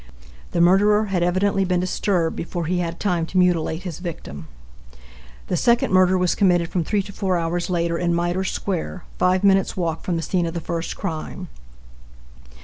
[0.49, 4.47] The murderer had evidently been disturbed before he had time to mutilate his victim.
[5.45, 9.43] The second murder was committed from three to four hours later, in Mitre square, five
[9.43, 11.49] minutes' walk from the scene of the first crime.